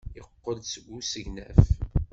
Yeqqel-d 0.17 0.63
seg 0.67 0.85
usegnaf. 0.97 1.61